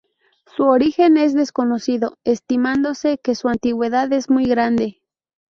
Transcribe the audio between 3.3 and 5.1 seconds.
su antigüedad es muy grande.